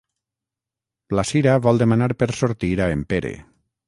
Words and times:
La 1.19 1.25
Sira 1.31 1.53
vol 1.67 1.81
demanar 1.83 2.07
per 2.23 2.29
sortir 2.39 2.71
a 2.87 2.89
en 2.95 3.05
Pere. 3.13 3.35